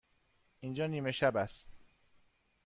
[0.59, 1.69] اینجا نیمه شب است.